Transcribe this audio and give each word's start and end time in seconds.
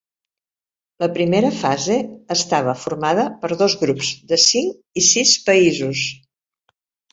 La 1.03 1.09
primera 1.17 1.51
fase 1.57 1.97
estava 2.37 2.75
formada 2.85 3.27
per 3.45 3.51
dos 3.61 3.77
grups 3.83 4.11
de 4.33 4.41
cinc 4.47 4.75
i 5.03 5.07
sis 5.13 5.37
països. 5.53 6.05